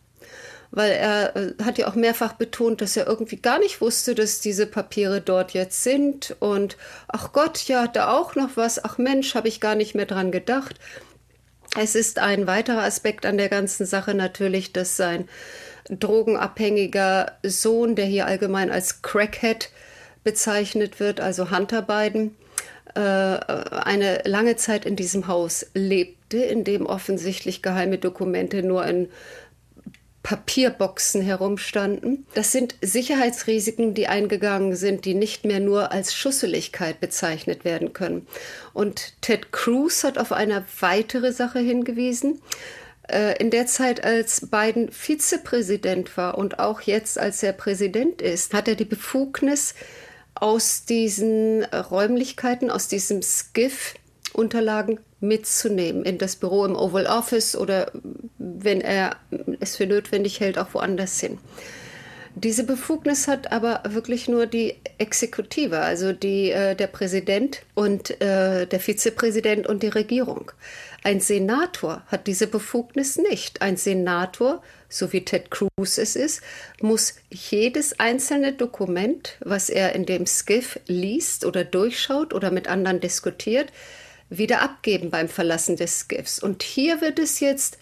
weil 0.71 0.93
er 0.93 1.37
äh, 1.37 1.55
hat 1.63 1.79
ja 1.79 1.89
auch 1.89 1.95
mehrfach 1.95 2.35
betont, 2.35 2.81
dass 2.81 2.97
er 2.97 3.07
irgendwie 3.07 3.37
gar 3.37 3.59
nicht 3.59 3.81
wusste, 3.81 4.15
dass 4.15 4.41
diese 4.41 4.67
Papiere 4.67 5.21
dort 5.21 5.53
jetzt 5.53 5.83
sind. 5.83 6.37
Und 6.41 6.77
ach 7.09 7.33
Gott, 7.33 7.65
ja, 7.69 7.87
da 7.87 8.13
auch 8.13 8.35
noch 8.35 8.57
was. 8.57 8.85
Ach 8.85 8.99
Mensch, 8.99 9.35
habe 9.35 9.49
ich 9.49 9.61
gar 9.61 9.75
nicht 9.75 9.95
mehr 9.95 10.07
dran 10.07 10.31
gedacht. 10.31 10.77
Es 11.77 11.95
ist 11.95 12.19
ein 12.19 12.47
weiterer 12.47 12.83
Aspekt 12.83 13.27
an 13.27 13.39
der 13.39 13.49
ganzen 13.49 13.87
Sache 13.87 14.15
natürlich, 14.15 14.73
dass 14.73 14.97
sein 14.97 15.29
drogenabhängiger 15.91 17.33
Sohn, 17.43 17.95
der 17.95 18.07
hier 18.07 18.27
allgemein 18.27 18.71
als 18.71 19.03
Crackhead 19.03 19.71
bezeichnet 20.25 21.01
wird, 21.01 21.21
also 21.21 21.51
Hunter 21.51 21.83
Biden, 21.83 22.37
äh, 22.95 23.01
eine 23.01 24.23
lange 24.25 24.57
Zeit 24.57 24.85
in 24.85 24.97
diesem 24.97 25.29
Haus 25.29 25.67
lebte, 25.75 26.39
in 26.39 26.65
dem 26.65 26.87
offensichtlich 26.87 27.63
geheime 27.63 27.99
Dokumente 27.99 28.63
nur 28.63 28.85
in 28.87 29.09
Papierboxen 30.29 31.23
herumstanden. 31.23 32.27
Das 32.35 32.53
sind 32.53 32.75
Sicherheitsrisiken, 32.83 33.95
die 33.95 34.09
eingegangen 34.09 34.77
sind, 34.77 35.07
die 35.07 35.15
nicht 35.15 35.47
mehr 35.47 35.59
nur 35.59 35.91
als 35.91 36.15
Schusseligkeit 36.15 37.01
bezeichnet 37.01 37.65
werden 37.65 37.95
können. 37.95 38.27
Und 38.75 39.15
Ted 39.23 39.53
Cruz 39.53 40.05
hat 40.05 40.19
auf 40.19 40.33
eine 40.33 40.67
weitere 40.81 41.33
Sache 41.33 41.61
hingewiesen. 41.61 42.43
Äh, 43.11 43.41
in 43.41 43.51
der 43.51 43.67
Zeit, 43.67 44.05
als 44.05 44.51
Biden 44.51 44.93
Vizepräsident 44.93 46.15
war 46.19 46.37
und 46.37 46.59
auch 46.59 46.83
jetzt, 46.83 47.19
als 47.19 47.43
er 47.43 47.55
Präsident 47.55 48.21
ist, 48.21 48.53
hat 48.53 48.69
er 48.69 48.75
die 48.75 48.85
Befugnis, 48.85 49.75
aus 50.35 50.85
diesen 50.85 51.65
Räumlichkeiten, 51.65 52.71
aus 52.71 52.87
diesem 52.87 53.23
Skiff 53.23 53.95
Unterlagen 54.35 55.01
mitzunehmen 55.21 56.05
in 56.05 56.19
das 56.19 56.37
Büro 56.37 56.65
im 56.65 56.77
Oval 56.77 57.07
Office 57.07 57.57
oder 57.57 57.91
wenn 58.39 58.81
er 58.81 59.17
es 59.61 59.77
für 59.77 59.87
notwendig 59.87 60.41
hält, 60.41 60.59
auch 60.59 60.75
woanders 60.75 61.19
hin. 61.21 61.39
Diese 62.35 62.63
Befugnis 62.63 63.27
hat 63.27 63.51
aber 63.51 63.83
wirklich 63.89 64.29
nur 64.29 64.47
die 64.47 64.77
Exekutive, 64.99 65.81
also 65.81 66.13
die, 66.13 66.53
äh, 66.53 66.77
der 66.77 66.87
Präsident 66.87 67.63
und 67.75 68.21
äh, 68.21 68.67
der 68.67 68.79
Vizepräsident 68.79 69.67
und 69.67 69.83
die 69.83 69.89
Regierung. 69.89 70.53
Ein 71.03 71.19
Senator 71.19 72.03
hat 72.07 72.29
diese 72.29 72.47
Befugnis 72.47 73.17
nicht. 73.17 73.61
Ein 73.61 73.77
Senator, 73.77 74.63
so 74.89 75.13
wie 75.13 75.25
Ted 75.25 75.51
Cruz 75.51 75.99
es 75.99 76.15
ist, 76.15 76.43
muss 76.81 77.15
jedes 77.31 77.99
einzelne 77.99 78.53
Dokument, 78.53 79.37
was 79.41 79.69
er 79.69 79.95
in 79.95 80.07
dem 80.07 80.27
Skiff 80.27 80.79
liest 80.87 81.45
oder 81.45 81.65
durchschaut 81.65 82.35
oder 82.35 82.53
mit 82.53 82.69
anderen 82.69 83.01
diskutiert, 83.01 83.73
wieder 84.31 84.63
abgeben 84.63 85.11
beim 85.11 85.29
Verlassen 85.29 85.77
des 85.77 86.01
Skiffs. 86.01 86.39
Und 86.39 86.63
hier 86.63 87.01
wird 87.01 87.19
es 87.19 87.41
jetzt 87.41 87.79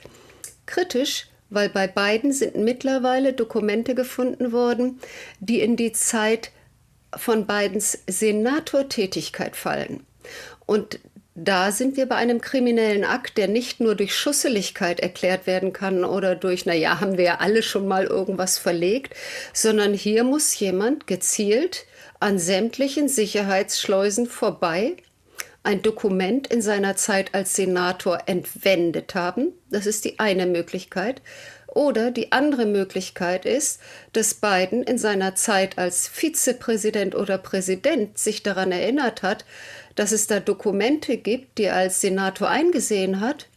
kritisch, 0.66 1.28
weil 1.50 1.68
bei 1.68 1.86
beiden 1.86 2.32
sind 2.32 2.56
mittlerweile 2.56 3.32
Dokumente 3.32 3.94
gefunden 3.94 4.52
worden, 4.52 5.00
die 5.40 5.60
in 5.60 5.76
die 5.76 5.92
Zeit 5.92 6.50
von 7.14 7.46
Bidens 7.46 7.98
Senatortätigkeit 8.08 9.56
fallen. 9.56 10.04
Und 10.66 10.98
da 11.38 11.70
sind 11.70 11.98
wir 11.98 12.06
bei 12.06 12.16
einem 12.16 12.40
kriminellen 12.40 13.04
Akt, 13.04 13.36
der 13.36 13.46
nicht 13.46 13.78
nur 13.78 13.94
durch 13.94 14.16
Schusseligkeit 14.16 15.00
erklärt 15.00 15.46
werden 15.46 15.74
kann 15.74 16.02
oder 16.02 16.34
durch, 16.34 16.64
naja, 16.64 16.98
haben 17.00 17.18
wir 17.18 17.24
ja 17.24 17.36
alle 17.38 17.62
schon 17.62 17.86
mal 17.86 18.04
irgendwas 18.04 18.56
verlegt, 18.56 19.14
sondern 19.52 19.92
hier 19.92 20.24
muss 20.24 20.58
jemand 20.58 21.06
gezielt 21.06 21.84
an 22.20 22.38
sämtlichen 22.38 23.08
Sicherheitsschleusen 23.08 24.26
vorbei 24.26 24.96
ein 25.66 25.82
Dokument 25.82 26.46
in 26.46 26.62
seiner 26.62 26.96
Zeit 26.96 27.34
als 27.34 27.54
Senator 27.56 28.20
entwendet 28.26 29.14
haben. 29.14 29.52
Das 29.70 29.86
ist 29.86 30.04
die 30.04 30.18
eine 30.18 30.46
Möglichkeit. 30.46 31.20
Oder 31.66 32.10
die 32.10 32.32
andere 32.32 32.64
Möglichkeit 32.64 33.44
ist, 33.44 33.80
dass 34.12 34.34
Biden 34.34 34.82
in 34.82 34.96
seiner 34.96 35.34
Zeit 35.34 35.76
als 35.76 36.08
Vizepräsident 36.08 37.14
oder 37.14 37.36
Präsident 37.36 38.16
sich 38.16 38.42
daran 38.42 38.72
erinnert 38.72 39.22
hat, 39.22 39.44
dass 39.94 40.12
es 40.12 40.26
da 40.26 40.40
Dokumente 40.40 41.18
gibt, 41.18 41.58
die 41.58 41.64
er 41.64 41.76
als 41.76 42.00
Senator 42.00 42.48
eingesehen 42.48 43.20
hat 43.20 43.48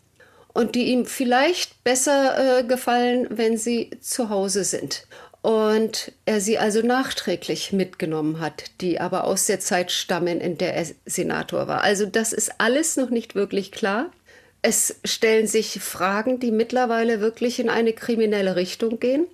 und 0.54 0.76
die 0.76 0.88
ihm 0.88 1.06
vielleicht 1.06 1.84
besser 1.84 2.60
äh, 2.60 2.64
gefallen, 2.64 3.28
wenn 3.30 3.58
sie 3.58 3.92
zu 4.02 4.30
Hause 4.30 4.66
sind 4.66 5.06
und 5.42 6.12
er 6.26 6.42
sie 6.42 6.58
also 6.58 6.82
nachträglich 6.82 7.72
mitgenommen 7.72 8.40
hat, 8.40 8.66
die 8.82 9.00
aber 9.00 9.24
aus 9.24 9.46
der 9.46 9.60
Zeit 9.60 9.92
stammen, 9.92 10.42
in 10.42 10.58
der 10.58 10.76
er 10.76 10.86
Senator 11.06 11.68
war. 11.68 11.82
Also 11.82 12.06
das 12.06 12.34
ist 12.34 12.54
alles 12.58 12.98
noch 12.98 13.10
nicht 13.10 13.36
wirklich 13.36 13.72
klar. 13.72 14.12
Es 14.62 15.00
stellen 15.06 15.48
sich 15.48 15.80
Fragen, 15.80 16.40
die 16.40 16.52
mittlerweile 16.52 17.22
wirklich 17.22 17.60
in 17.60 17.70
eine 17.70 17.94
kriminelle 17.94 18.58
Richtung 18.58 19.00
gehen. 19.00 19.28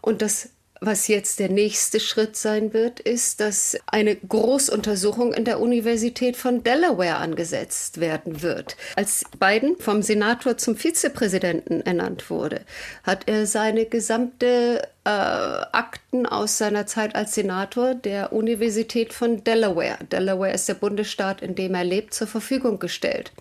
Und 0.00 0.22
das 0.22 0.50
was 0.80 1.08
jetzt 1.08 1.38
der 1.38 1.48
nächste 1.48 2.00
Schritt 2.00 2.36
sein 2.36 2.72
wird, 2.72 3.00
ist, 3.00 3.40
dass 3.40 3.76
eine 3.86 4.16
Großuntersuchung 4.16 5.34
in 5.34 5.44
der 5.44 5.60
Universität 5.60 6.36
von 6.36 6.62
Delaware 6.62 7.16
angesetzt 7.16 8.00
werden 8.00 8.42
wird. 8.42 8.76
Als 8.96 9.24
Biden 9.38 9.76
vom 9.78 10.02
Senator 10.02 10.56
zum 10.56 10.76
Vizepräsidenten 10.76 11.80
ernannt 11.80 12.30
wurde, 12.30 12.62
hat 13.02 13.24
er 13.26 13.46
seine 13.46 13.86
gesamte 13.86 14.88
äh, 15.04 15.08
Akten 15.08 16.26
aus 16.26 16.58
seiner 16.58 16.86
Zeit 16.86 17.14
als 17.14 17.34
Senator 17.34 17.94
der 17.94 18.32
Universität 18.32 19.12
von 19.12 19.44
Delaware, 19.44 19.98
Delaware 20.12 20.52
ist 20.52 20.68
der 20.68 20.74
Bundesstaat, 20.74 21.42
in 21.42 21.54
dem 21.54 21.74
er 21.74 21.84
lebt, 21.84 22.12
zur 22.14 22.26
Verfügung 22.26 22.78
gestellt. 22.78 23.32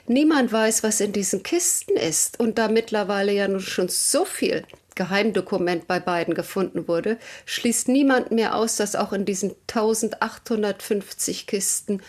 Niemand 0.07 0.53
weiß, 0.53 0.83
was 0.83 1.01
in 1.01 1.13
diesen 1.13 1.43
Kisten 1.43 1.97
ist. 1.97 2.41
Und 2.41 2.59
da 2.59 2.69
mittlerweile 2.69 3.33
ja 3.33 3.49
nun 3.49 3.61
schon 3.61 3.89
so 3.89 4.25
viel 4.25 4.65
Geheimdokument 4.95 5.87
bei 5.87 6.01
beiden 6.01 6.35
gefunden 6.35 6.89
wurde, 6.89 7.19
schließt 7.47 7.89
niemand 7.89 8.31
mehr 8.31 8.55
aus, 8.55 8.77
dass 8.77 8.97
auch 8.97 9.13
in 9.13 9.25
diesen 9.25 9.55
1850 9.69 11.47
Kisten 11.47 12.03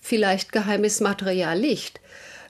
vielleicht 0.00 0.52
geheimes 0.52 1.00
Material 1.00 1.58
liegt. 1.58 2.00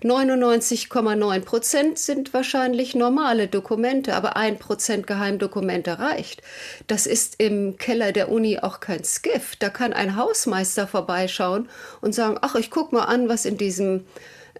99,9 0.02 1.40
Prozent 1.40 1.98
sind 1.98 2.34
wahrscheinlich 2.34 2.94
normale 2.94 3.48
Dokumente, 3.48 4.14
aber 4.14 4.36
ein 4.36 4.58
Prozent 4.58 5.06
Geheimdokumente 5.06 5.98
reicht. 5.98 6.42
Das 6.86 7.06
ist 7.06 7.36
im 7.38 7.78
Keller 7.78 8.12
der 8.12 8.30
Uni 8.30 8.58
auch 8.58 8.80
kein 8.80 9.02
Skiff. 9.02 9.56
Da 9.56 9.70
kann 9.70 9.94
ein 9.94 10.16
Hausmeister 10.16 10.86
vorbeischauen 10.86 11.70
und 12.02 12.14
sagen, 12.14 12.36
ach, 12.42 12.54
ich 12.54 12.70
guck 12.70 12.92
mal 12.92 13.04
an, 13.04 13.30
was 13.30 13.46
in 13.46 13.56
diesem, 13.56 14.04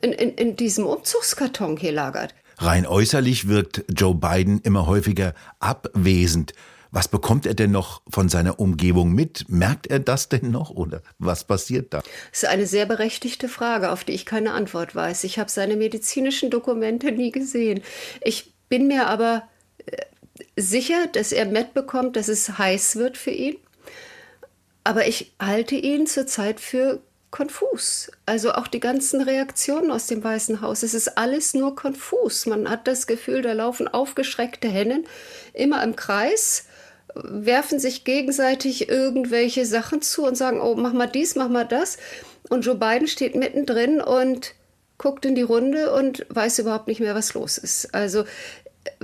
in, 0.00 0.12
in, 0.12 0.34
in 0.34 0.56
diesem 0.56 0.86
Umzugskarton 0.86 1.76
hier 1.76 1.92
lagert. 1.92 2.34
Rein 2.58 2.86
äußerlich 2.86 3.48
wirkt 3.48 3.84
Joe 3.88 4.14
Biden 4.14 4.60
immer 4.60 4.86
häufiger 4.86 5.34
abwesend. 5.58 6.52
Was 6.94 7.08
bekommt 7.08 7.44
er 7.44 7.54
denn 7.54 7.72
noch 7.72 8.02
von 8.08 8.28
seiner 8.28 8.60
Umgebung 8.60 9.12
mit? 9.12 9.46
Merkt 9.48 9.88
er 9.88 9.98
das 9.98 10.28
denn 10.28 10.52
noch 10.52 10.70
oder 10.70 11.02
was 11.18 11.42
passiert 11.42 11.92
da? 11.92 12.02
Das 12.30 12.44
ist 12.44 12.48
eine 12.48 12.66
sehr 12.66 12.86
berechtigte 12.86 13.48
Frage, 13.48 13.90
auf 13.90 14.04
die 14.04 14.12
ich 14.12 14.24
keine 14.24 14.52
Antwort 14.52 14.94
weiß. 14.94 15.24
Ich 15.24 15.40
habe 15.40 15.50
seine 15.50 15.74
medizinischen 15.74 16.50
Dokumente 16.50 17.10
nie 17.10 17.32
gesehen. 17.32 17.82
Ich 18.22 18.54
bin 18.68 18.86
mir 18.86 19.08
aber 19.08 19.42
äh, 19.86 19.96
sicher, 20.56 21.08
dass 21.12 21.32
er 21.32 21.46
mitbekommt, 21.46 22.14
dass 22.14 22.28
es 22.28 22.58
heiß 22.58 22.94
wird 22.94 23.18
für 23.18 23.32
ihn. 23.32 23.56
Aber 24.84 25.08
ich 25.08 25.32
halte 25.40 25.74
ihn 25.74 26.06
zurzeit 26.06 26.60
für 26.60 27.00
konfus. 27.34 28.12
Also 28.26 28.52
auch 28.52 28.68
die 28.68 28.78
ganzen 28.78 29.20
Reaktionen 29.20 29.90
aus 29.90 30.06
dem 30.06 30.22
Weißen 30.22 30.60
Haus. 30.60 30.84
Es 30.84 30.94
ist 30.94 31.18
alles 31.18 31.52
nur 31.52 31.74
konfus. 31.74 32.46
Man 32.46 32.70
hat 32.70 32.86
das 32.86 33.08
Gefühl, 33.08 33.42
da 33.42 33.54
laufen 33.54 33.88
aufgeschreckte 33.88 34.68
Hennen 34.68 35.04
immer 35.52 35.82
im 35.82 35.96
Kreis, 35.96 36.66
werfen 37.12 37.80
sich 37.80 38.04
gegenseitig 38.04 38.88
irgendwelche 38.88 39.66
Sachen 39.66 40.00
zu 40.00 40.24
und 40.24 40.36
sagen, 40.36 40.60
oh, 40.60 40.76
mach 40.76 40.92
mal 40.92 41.08
dies, 41.08 41.34
mach 41.34 41.48
mal 41.48 41.64
das. 41.64 41.96
Und 42.50 42.64
Joe 42.66 42.76
Biden 42.76 43.08
steht 43.08 43.34
mittendrin 43.34 44.00
und 44.00 44.54
guckt 44.96 45.24
in 45.24 45.34
die 45.34 45.42
Runde 45.42 45.92
und 45.92 46.24
weiß 46.28 46.60
überhaupt 46.60 46.86
nicht 46.86 47.00
mehr, 47.00 47.16
was 47.16 47.34
los 47.34 47.58
ist. 47.58 47.92
Also 47.96 48.22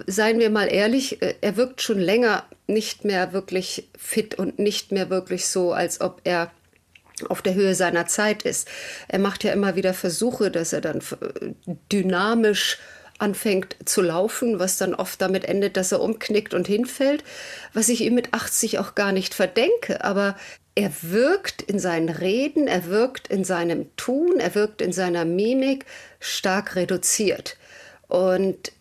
seien 0.07 0.39
wir 0.39 0.51
mal 0.51 0.73
ehrlich, 0.73 1.21
äh, 1.21 1.35
er 1.41 1.57
wirkt 1.57 1.83
schon 1.83 1.99
länger 1.99 2.45
nicht 2.69 3.05
mehr 3.05 3.33
wirklich 3.33 3.89
fit 3.99 4.37
und 4.37 4.61
nicht 4.61 4.93
mehr 4.93 5.11
wirklich 5.11 5.47
so, 5.47 5.73
als 5.73 6.01
ob 6.01 6.21
er 6.23 6.53
auf 7.29 7.43
der 7.43 7.55
Höhe 7.55 7.75
seiner 7.75 8.07
Zeit 8.07 8.43
ist. 8.43 8.69
Er 9.09 9.19
macht 9.19 9.45
ja 9.45 9.53
immer 9.53 9.77
wieder 9.77 9.95
Versuche, 9.95 10.51
dass 10.51 10.73
er 10.73 10.81
dann 10.81 11.01
dynamisch 11.93 12.79
anfängt 13.19 13.77
zu 13.85 14.01
laufen, 14.01 14.59
was 14.59 14.79
dann 14.79 14.95
oft 14.95 15.21
damit 15.21 15.45
endet, 15.45 15.77
dass 15.77 15.93
er 15.93 16.01
umknickt 16.01 16.55
und 16.55 16.67
hinfällt, 16.67 17.23
was 17.73 17.89
ich 17.89 18.01
ihm 18.01 18.15
mit 18.15 18.33
80 18.33 18.79
auch 18.79 18.95
gar 18.95 19.13
nicht 19.13 19.35
verdenke. 19.35 20.03
Aber 20.05 20.37
er 20.75 20.91
wirkt 21.03 21.63
in 21.63 21.79
seinen 21.79 22.09
Reden, 22.09 22.67
er 22.67 22.87
wirkt 22.87 23.29
in 23.29 23.45
seinem 23.45 23.95
Tun, 23.97 24.41
er 24.41 24.55
wirkt 24.55 24.81
in 24.81 24.93
seiner 24.93 25.25
Mimik 25.25 25.85
stark 26.19 26.77
reduziert. 26.77 27.57
Und 28.09 28.73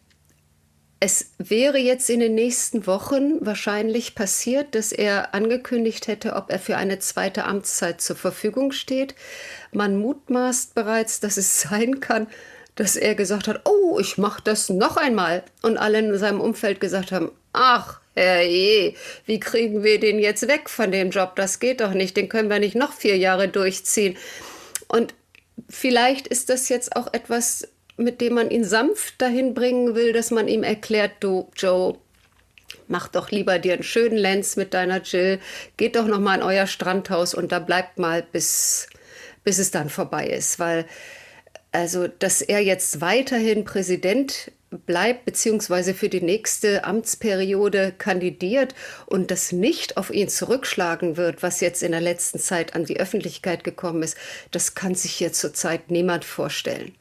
es 1.00 1.32
wäre 1.38 1.77
jetzt 1.77 2.10
in 2.10 2.20
den 2.20 2.36
nächsten 2.36 2.86
Wochen 2.86 3.46
wahrscheinlich 3.46 4.15
passiert, 4.15 4.75
dass 4.75 4.91
er 4.91 5.34
angekündigt 5.34 6.08
hätte, 6.08 6.34
ob 6.34 6.51
er 6.51 6.60
für 6.60 6.75
eine 6.75 7.00
zweite 7.00 7.46
Amtszeit 7.46 8.01
zur 8.01 8.18
Verfügung 8.18 8.74
steht. 8.74 9.15
Man 9.72 9.98
mutmaßt 9.98 10.75
bereits, 10.75 11.22
dass 11.22 11.38
es 11.38 11.62
sein 11.70 12.01
kann, 12.01 12.27
dass 12.75 12.96
er 12.96 13.15
gesagt 13.15 13.48
hat, 13.48 13.62
oh, 13.65 14.00
ich 14.00 14.18
mache 14.18 14.41
das 14.44 14.70
noch 14.70 14.98
einmal. 14.98 15.44
Und 15.62 15.77
alle 15.77 16.00
in 16.00 16.18
seinem 16.18 16.41
Umfeld 16.41 16.82
gesagt 16.82 17.12
haben, 17.12 17.32
ach, 17.53 18.01
herrje, 18.15 18.94
wie 19.25 19.39
kriegen 19.39 19.84
wir 19.84 20.00
den 20.00 20.20
jetzt 20.20 20.48
weg 20.48 20.70
von 20.70 20.91
dem 20.91 21.12
Job? 21.12 21.36
Das 21.36 21.60
geht 21.60 21.82
doch 21.82 21.94
nicht, 21.94 22.18
den 22.18 22.29
können 22.29 22.50
wir 22.50 22.60
nicht 22.60 22.75
noch 22.75 22.94
vier 22.94 23.18
Jahre 23.18 23.48
durchziehen. 23.48 24.18
Und 24.89 25.13
vielleicht 25.70 26.27
ist 26.27 26.50
das 26.50 26.68
jetzt 26.68 26.96
auch 26.96 27.13
etwas, 27.13 27.68
mit 28.00 28.22
dem 28.22 28.34
man 28.34 28.50
ihn 28.50 28.63
sanft 28.63 29.22
dahin 29.22 29.53
bringen 29.53 29.96
will, 29.96 30.13
dass 30.13 30.32
man 30.32 30.48
ihm 30.48 30.63
erklärt, 30.63 31.12
du 31.20 31.50
Joe, 31.56 31.98
mach 32.88 33.08
doch 33.08 33.29
lieber 33.29 33.60
dir 33.60 33.74
einen 33.74 33.84
schönen 33.84 34.18
Lenz 34.18 34.56
mit 34.56 34.74
deiner 34.74 35.01
Jill, 35.01 35.39
geht 35.77 35.96
doch 35.96 36.08
noch 36.08 36.20
mal 36.20 36.36
in 36.36 36.44
euer 36.44 36.68
Strandhaus 36.68 37.34
und 37.34 37.51
da 37.51 37.60
bleibt 37.60 38.00
mal 38.00 38.24
bis 38.24 38.88
bis 39.44 39.58
es 39.58 39.72
dann 39.72 39.89
vorbei 39.89 40.27
ist, 40.27 40.60
weil 40.60 40.86
also 41.72 42.08
dass 42.08 42.41
er 42.41 42.62
jetzt 42.62 43.01
weiterhin 43.01 43.63
Präsident 43.63 44.51
bleibt 44.70 45.25
beziehungsweise 45.25 45.94
für 45.94 46.10
die 46.10 46.22
nächste 46.22 46.84
Amtsperiode 46.84 47.94
kandidiert 47.98 48.75
und 49.08 49.32
das 49.32 49.51
nicht 49.51 49.98
auf 49.98 50.12
ihn 50.12 50.29
zurückschlagen 50.29 51.18
wird, 51.18 51.41
was 51.41 51.62
jetzt 51.62 51.82
in 51.84 51.91
der 51.91 52.01
letzten 52.01 52.39
Zeit 52.39 52.75
an 52.75 52.86
die 52.86 53.00
Öffentlichkeit 53.00 53.63
gekommen 53.63 54.03
ist, 54.03 54.18
das 54.51 54.75
kann 54.75 54.94
sich 54.96 55.13
hier 55.13 55.34
zurzeit 55.34 55.89
niemand 55.89 56.25
vorstellen. 56.25 56.94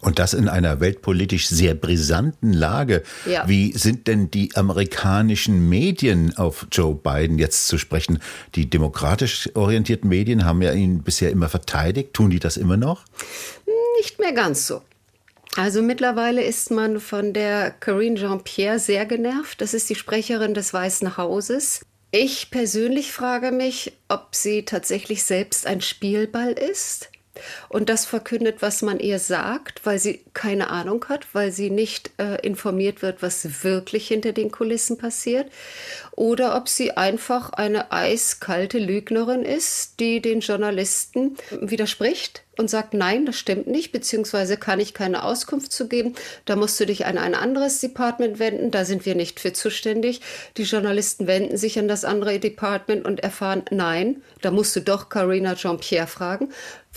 Und 0.00 0.20
das 0.20 0.32
in 0.32 0.48
einer 0.48 0.80
weltpolitisch 0.80 1.48
sehr 1.48 1.74
brisanten 1.74 2.52
Lage. 2.52 3.02
Ja. 3.26 3.48
Wie 3.48 3.72
sind 3.72 4.06
denn 4.06 4.30
die 4.30 4.54
amerikanischen 4.54 5.68
Medien 5.68 6.36
auf 6.36 6.66
Joe 6.70 6.94
Biden 6.94 7.38
jetzt 7.38 7.66
zu 7.66 7.78
sprechen? 7.78 8.20
Die 8.54 8.70
demokratisch 8.70 9.50
orientierten 9.54 10.08
Medien 10.08 10.44
haben 10.44 10.62
ja 10.62 10.72
ihn 10.72 11.02
bisher 11.02 11.30
immer 11.30 11.48
verteidigt. 11.48 12.14
Tun 12.14 12.30
die 12.30 12.38
das 12.38 12.56
immer 12.56 12.76
noch? 12.76 13.04
Nicht 13.98 14.20
mehr 14.20 14.32
ganz 14.32 14.68
so. 14.68 14.82
Also 15.56 15.82
mittlerweile 15.82 16.44
ist 16.44 16.70
man 16.70 17.00
von 17.00 17.32
der 17.32 17.72
Karine 17.72 18.14
Jean-Pierre 18.14 18.78
sehr 18.78 19.04
genervt. 19.04 19.60
Das 19.60 19.74
ist 19.74 19.90
die 19.90 19.96
Sprecherin 19.96 20.54
des 20.54 20.72
Weißen 20.72 21.16
Hauses. 21.16 21.80
Ich 22.12 22.52
persönlich 22.52 23.10
frage 23.10 23.50
mich, 23.50 23.92
ob 24.06 24.36
sie 24.36 24.64
tatsächlich 24.64 25.24
selbst 25.24 25.66
ein 25.66 25.80
Spielball 25.80 26.52
ist 26.52 27.10
und 27.68 27.88
das 27.88 28.04
verkündet, 28.04 28.56
was 28.60 28.82
man 28.82 29.00
ihr 29.00 29.18
sagt, 29.18 29.84
weil 29.84 29.98
sie 29.98 30.20
keine 30.34 30.70
Ahnung 30.70 31.04
hat, 31.08 31.26
weil 31.32 31.52
sie 31.52 31.70
nicht 31.70 32.10
äh, 32.18 32.44
informiert 32.46 33.02
wird, 33.02 33.22
was 33.22 33.64
wirklich 33.64 34.08
hinter 34.08 34.32
den 34.32 34.50
Kulissen 34.50 34.98
passiert, 34.98 35.50
oder 36.12 36.56
ob 36.56 36.68
sie 36.68 36.96
einfach 36.96 37.50
eine 37.50 37.92
eiskalte 37.92 38.78
Lügnerin 38.78 39.42
ist, 39.42 40.00
die 40.00 40.20
den 40.20 40.40
Journalisten 40.40 41.36
widerspricht 41.60 42.42
und 42.58 42.68
sagt, 42.68 42.92
nein, 42.92 43.24
das 43.24 43.38
stimmt 43.38 43.68
nicht, 43.68 43.92
beziehungsweise 43.92 44.56
kann 44.56 44.80
ich 44.80 44.92
keine 44.92 45.22
Auskunft 45.22 45.72
zu 45.72 45.88
geben. 45.88 46.14
Da 46.44 46.56
musst 46.56 46.78
du 46.80 46.86
dich 46.86 47.06
an 47.06 47.16
ein 47.16 47.34
anderes 47.34 47.80
Department 47.80 48.40
wenden, 48.40 48.70
da 48.70 48.84
sind 48.84 49.06
wir 49.06 49.14
nicht 49.14 49.38
für 49.38 49.52
zuständig. 49.52 50.20
Die 50.56 50.64
Journalisten 50.64 51.28
wenden 51.28 51.56
sich 51.56 51.78
an 51.78 51.88
das 51.88 52.04
andere 52.04 52.38
Department 52.40 53.06
und 53.06 53.20
erfahren, 53.20 53.62
nein, 53.70 54.22
da 54.42 54.50
musst 54.50 54.74
du 54.74 54.80
doch 54.80 55.08
Carina 55.08 55.54
Jean-Pierre 55.54 56.08
fragen 56.08 56.48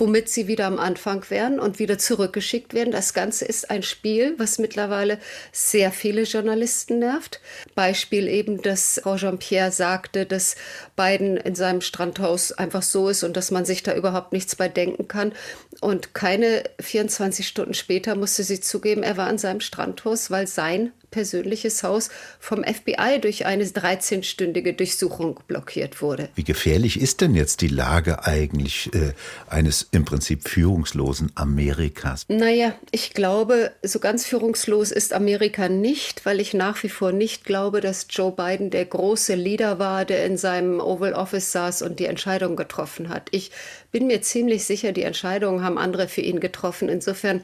womit 0.02 0.30
sie 0.30 0.48
wieder 0.48 0.66
am 0.66 0.80
Anfang 0.80 1.24
wären 1.30 1.60
und 1.60 1.78
wieder 1.78 2.00
zurückgeschickt 2.00 2.74
werden. 2.74 2.90
Das 2.92 3.14
Ganze 3.14 3.46
ist 3.46 3.70
ein 3.70 3.84
Spiel, 3.84 4.34
was 4.40 4.58
mittlerweile 4.58 5.20
sehr 5.52 5.92
viele 5.92 6.24
Journalisten 6.24 6.98
nervt. 6.98 7.40
Beispiel 7.76 8.28
eben, 8.28 8.64
dass 8.64 9.00
Frau 9.04 9.16
Jean-Pierre 9.16 9.72
sagte, 9.72 10.26
dass 10.26 10.56
Biden 10.96 11.38
in 11.38 11.54
seinem 11.54 11.82
Strandhaus 11.82 12.52
einfach 12.52 12.82
so 12.82 13.10
ist 13.10 13.24
und 13.24 13.38
dass 13.38 13.52
man 13.52 13.64
sich 13.64 13.84
da 13.84 13.94
überhaupt 13.94 14.34
nichts 14.34 14.56
bei 14.56 14.68
denken 14.68 15.08
kann. 15.08 15.34
Und 15.82 16.16
keine 16.16 16.64
24 16.80 17.48
Stunden 17.48 17.76
später 17.76 18.16
musste 18.16 18.42
sie 18.44 18.60
zugeben, 18.60 19.04
er 19.04 19.18
war 19.18 19.30
in 19.30 19.38
seinem 19.38 19.60
Strandhaus, 19.60 20.32
weil 20.32 20.48
sein 20.48 20.94
persönliches 21.12 21.84
Haus 21.84 22.10
vom 22.40 22.64
FBI 22.64 23.20
durch 23.22 23.46
eine 23.46 23.66
13-stündige 23.66 24.74
Durchsuchung 24.74 25.40
blockiert 25.48 26.02
wurde. 26.02 26.30
Wie 26.36 26.44
gefährlich 26.44 27.00
ist 27.00 27.22
denn 27.22 27.36
jetzt 27.36 27.62
die 27.62 27.68
Lage 27.68 28.26
eigentlich 28.26 28.90
äh, 28.94 29.14
eines 29.48 29.88
im 29.92 30.06
Prinzip 30.06 30.48
führungslosen 30.48 31.32
Amerikas? 31.36 32.26
Naja, 32.30 32.74
ich 32.92 33.14
glaube, 33.14 33.72
so 33.84 34.00
ganz 34.00 34.26
führungslos 34.26 34.92
ist 34.92 35.14
Amerika 35.14 35.68
nicht, 35.68 36.26
weil 36.26 36.40
ich 36.40 36.54
nach 36.54 36.82
wie 36.82 36.90
vor 36.90 37.12
nicht 37.12 37.44
glaube, 37.44 37.82
dass 37.82 38.08
Joe 38.10 38.32
Biden 38.32 38.70
der 38.70 38.86
große 38.86 39.36
Leader 39.36 39.78
war, 39.80 40.06
der 40.06 40.26
in 40.26 40.38
seinem 40.38 40.80
Oval 40.80 41.14
Office 41.14 41.52
saß 41.52 41.82
und 41.82 42.00
die 42.00 42.06
Entscheidung 42.06 42.56
getroffen 42.56 43.10
hat. 43.10 43.28
Ich 43.32 43.52
bin 43.92 44.08
mir 44.08 44.22
ziemlich 44.22 44.64
sicher, 44.64 44.94
die 44.94 45.04
Entscheidungen 45.04 45.64
haben 45.64 45.78
andere 45.78 46.08
für 46.08 46.22
ihn 46.22 46.40
getroffen. 46.40 46.88
Insofern 46.88 47.44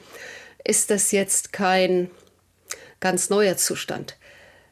ist 0.63 0.89
das 0.89 1.11
jetzt 1.11 1.51
kein 1.51 2.09
ganz 2.99 3.29
neuer 3.29 3.57
Zustand. 3.57 4.17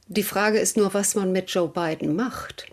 Die 0.07 0.23
Frage 0.23 0.59
ist 0.59 0.77
nur, 0.77 0.93
was 0.93 1.15
man 1.15 1.31
mit 1.31 1.49
Joe 1.49 1.67
Biden 1.69 2.15
macht. 2.15 2.67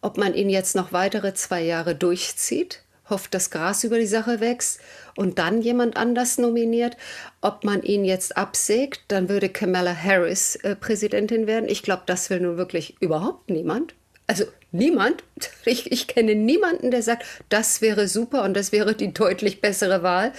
Ob 0.00 0.18
man 0.18 0.34
ihn 0.34 0.50
jetzt 0.50 0.74
noch 0.74 0.92
weitere 0.92 1.34
zwei 1.34 1.62
Jahre 1.62 1.94
durchzieht, 1.94 2.82
hofft, 3.08 3.34
dass 3.34 3.50
Gras 3.50 3.84
über 3.84 3.98
die 3.98 4.06
Sache 4.06 4.40
wächst 4.40 4.80
und 5.16 5.38
dann 5.38 5.62
jemand 5.62 5.96
anders 5.96 6.38
nominiert. 6.38 6.96
Ob 7.40 7.64
man 7.64 7.82
ihn 7.82 8.04
jetzt 8.04 8.36
absägt, 8.36 9.02
dann 9.08 9.28
würde 9.28 9.48
Kamala 9.48 9.94
Harris 9.94 10.56
äh, 10.56 10.74
Präsidentin 10.74 11.46
werden. 11.46 11.68
Ich 11.68 11.82
glaube, 11.82 12.02
das 12.06 12.30
will 12.30 12.40
nun 12.40 12.56
wirklich 12.56 12.96
überhaupt 13.00 13.50
niemand. 13.50 13.94
Also 14.26 14.44
niemand, 14.74 15.22
ich, 15.64 15.90
ich, 15.90 16.06
kenne 16.06 16.34
niemanden, 16.34 16.90
der 16.90 17.02
sagt, 17.02 17.24
das 17.48 17.80
wäre 17.80 18.08
super 18.08 18.42
und 18.44 18.54
das 18.54 18.72
wäre 18.72 18.94
die 18.94 19.14
deutlich 19.14 19.60
bessere 19.60 20.02
Wahl. 20.02 20.32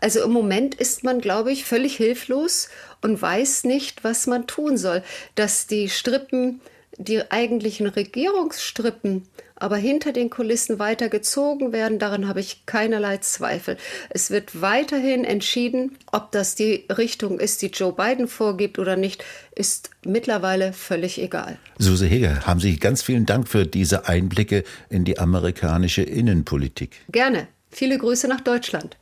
Also 0.00 0.22
im 0.22 0.30
Moment 0.30 0.74
ist 0.74 1.02
man, 1.02 1.20
glaube 1.20 1.50
ich, 1.50 1.64
völlig 1.64 1.96
hilflos 1.96 2.68
und 3.02 3.20
weiß 3.20 3.64
nicht, 3.64 4.04
was 4.04 4.26
man 4.26 4.46
tun 4.46 4.76
soll. 4.76 5.02
Dass 5.34 5.66
die 5.66 5.88
Strippen, 5.88 6.60
die 6.96 7.30
eigentlichen 7.30 7.86
Regierungsstrippen, 7.86 9.26
aber 9.60 9.76
hinter 9.76 10.12
den 10.12 10.30
Kulissen 10.30 10.78
weiter 10.78 11.08
gezogen 11.08 11.72
werden, 11.72 11.98
daran 11.98 12.28
habe 12.28 12.40
ich 12.40 12.64
keinerlei 12.66 13.18
Zweifel. 13.18 13.76
Es 14.10 14.30
wird 14.30 14.60
weiterhin 14.60 15.24
entschieden, 15.24 15.96
ob 16.12 16.32
das 16.32 16.54
die 16.54 16.86
Richtung 16.96 17.40
ist, 17.40 17.62
die 17.62 17.68
Joe 17.68 17.92
Biden 17.92 18.28
vorgibt 18.28 18.78
oder 18.78 18.96
nicht, 18.96 19.24
ist 19.54 19.90
mittlerweile 20.04 20.72
völlig 20.72 21.20
egal. 21.20 21.58
Suse 21.78 22.06
Heger, 22.06 22.46
haben 22.46 22.60
Sie 22.60 22.78
ganz 22.78 23.02
vielen 23.02 23.26
Dank 23.26 23.48
für 23.48 23.66
diese 23.66 24.08
Einblicke 24.08 24.64
in 24.88 25.04
die 25.04 25.18
amerikanische 25.18 26.02
Innenpolitik. 26.02 26.96
Gerne. 27.10 27.48
Viele 27.70 27.98
Grüße 27.98 28.28
nach 28.28 28.40
Deutschland. 28.40 28.96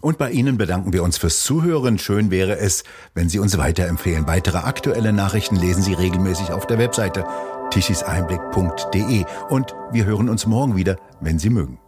Und 0.00 0.18
bei 0.18 0.30
Ihnen 0.30 0.58
bedanken 0.58 0.92
wir 0.92 1.02
uns 1.02 1.18
fürs 1.18 1.42
Zuhören. 1.42 1.98
Schön 1.98 2.30
wäre 2.30 2.58
es, 2.58 2.84
wenn 3.14 3.28
Sie 3.28 3.38
uns 3.38 3.58
weiterempfehlen. 3.58 4.26
Weitere 4.26 4.58
aktuelle 4.58 5.12
Nachrichten 5.12 5.56
lesen 5.56 5.82
Sie 5.82 5.94
regelmäßig 5.94 6.52
auf 6.52 6.66
der 6.66 6.78
Webseite 6.78 7.24
tichiseinblick.de. 7.70 9.24
Und 9.48 9.74
wir 9.92 10.04
hören 10.04 10.28
uns 10.28 10.46
morgen 10.46 10.76
wieder, 10.76 10.96
wenn 11.20 11.38
Sie 11.38 11.50
mögen. 11.50 11.78